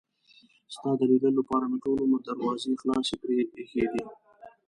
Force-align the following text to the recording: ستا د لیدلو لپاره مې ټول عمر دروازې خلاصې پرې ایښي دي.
ستا 0.73 0.89
د 0.99 1.01
لیدلو 1.09 1.37
لپاره 1.39 1.65
مې 1.71 1.77
ټول 1.83 1.97
عمر 2.05 2.19
دروازې 2.29 2.71
خلاصې 2.81 3.15
پرې 3.21 3.35
ایښي 3.57 3.85
دي. 3.91 4.01